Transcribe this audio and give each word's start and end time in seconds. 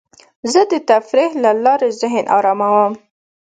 زه 0.51 0.61
د 0.71 0.73
تفریح 0.89 1.31
له 1.43 1.51
لارې 1.65 1.89
ذهن 2.01 2.25
اراموم. 2.37 2.93